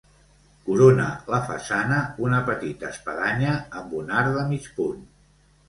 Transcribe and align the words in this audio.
Corona 0.69 1.05
la 1.33 1.39
façana 1.49 1.99
una 2.25 2.41
petita 2.49 2.91
espadanya 2.95 3.55
amb 3.83 3.97
un 4.03 4.13
arc 4.25 4.35
de 4.41 4.51
mig 4.57 4.69
punt. 4.83 5.09